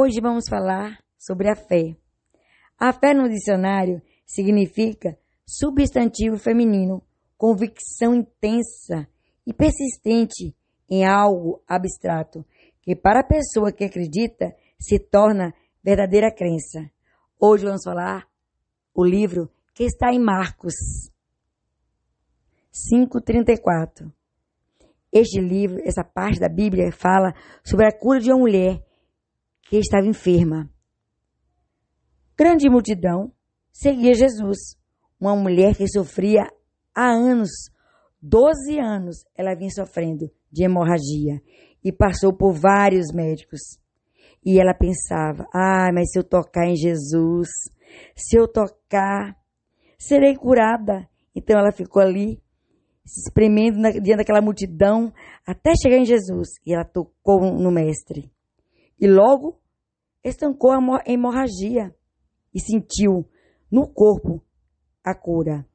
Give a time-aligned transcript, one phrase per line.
[0.00, 1.96] Hoje vamos falar sobre a fé.
[2.78, 7.02] A fé no dicionário significa substantivo feminino,
[7.36, 9.08] convicção intensa
[9.44, 10.54] e persistente
[10.88, 12.46] em algo abstrato,
[12.80, 16.88] que para a pessoa que acredita se torna verdadeira crença.
[17.36, 18.24] Hoje vamos falar
[18.94, 20.74] o livro que está em Marcos
[22.70, 24.12] 5:34.
[25.10, 28.86] Este livro, essa parte da Bíblia fala sobre a cura de uma mulher
[29.68, 30.70] que estava enferma.
[32.36, 33.32] Grande multidão
[33.72, 34.76] seguia Jesus.
[35.20, 36.48] Uma mulher que sofria
[36.94, 37.50] há anos,
[38.22, 41.40] 12 anos, ela vinha sofrendo de hemorragia
[41.84, 43.60] e passou por vários médicos.
[44.44, 47.48] E ela pensava: ah, mas se eu tocar em Jesus,
[48.16, 49.36] se eu tocar,
[49.98, 51.08] serei curada.
[51.34, 52.40] Então ela ficou ali,
[53.04, 55.12] se espremendo diante daquela multidão,
[55.46, 56.48] até chegar em Jesus.
[56.64, 58.30] E ela tocou no Mestre.
[59.00, 59.60] E logo
[60.28, 61.94] estancou a hemorragia
[62.54, 63.28] e sentiu
[63.70, 64.42] no corpo
[65.04, 65.66] a cura.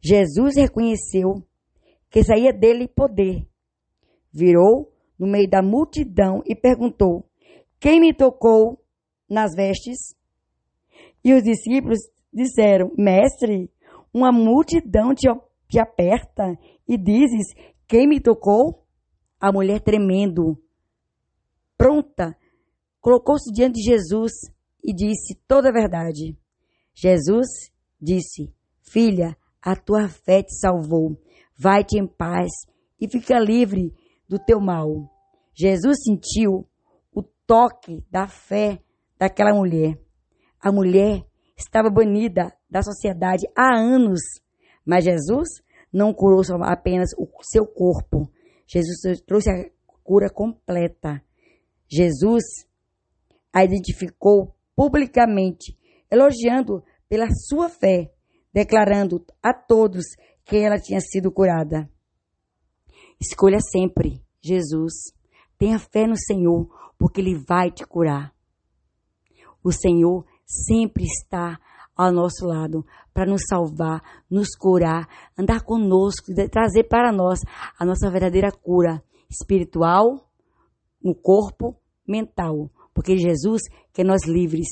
[0.00, 1.42] Jesus reconheceu
[2.10, 3.46] que saía dele poder.
[4.32, 7.28] Virou no meio da multidão e perguntou:
[7.80, 8.78] Quem me tocou
[9.28, 10.14] nas vestes?
[11.24, 11.98] E os discípulos
[12.32, 13.70] disseram: Mestre,
[14.12, 15.26] uma multidão te,
[15.68, 17.54] te aperta e dizes:
[17.86, 18.82] Quem me tocou?
[19.40, 20.56] A mulher tremendo,
[21.76, 22.34] pronta,
[23.04, 24.32] colocou-se diante de Jesus
[24.82, 26.34] e disse toda a verdade.
[26.94, 27.46] Jesus
[28.00, 31.14] disse: Filha, a tua fé te salvou.
[31.54, 32.50] Vai-te em paz
[32.98, 33.94] e fica livre
[34.26, 34.88] do teu mal.
[35.52, 36.66] Jesus sentiu
[37.14, 38.80] o toque da fé
[39.18, 40.00] daquela mulher.
[40.58, 41.26] A mulher
[41.58, 44.20] estava banida da sociedade há anos,
[44.82, 45.48] mas Jesus
[45.92, 48.30] não curou apenas o seu corpo.
[48.66, 49.70] Jesus trouxe a
[50.02, 51.22] cura completa.
[51.86, 52.42] Jesus
[53.54, 55.78] a identificou publicamente,
[56.10, 58.12] elogiando pela sua fé,
[58.52, 60.04] declarando a todos
[60.44, 61.88] que ela tinha sido curada.
[63.20, 65.14] Escolha sempre Jesus.
[65.56, 68.34] Tenha fé no Senhor, porque Ele vai te curar.
[69.62, 71.58] O Senhor sempre está
[71.96, 77.38] ao nosso lado para nos salvar, nos curar, andar conosco, trazer para nós
[77.78, 80.28] a nossa verdadeira cura espiritual,
[81.00, 81.76] no corpo,
[82.06, 83.62] mental porque Jesus
[83.92, 84.68] quer nós livres.